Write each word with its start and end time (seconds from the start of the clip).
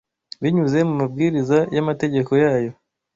binyuze 0.41 0.79
mu 0.87 0.93
mabwiriza 0.99 1.57
y’amategeko 1.75 2.31
yayo. 2.43 2.71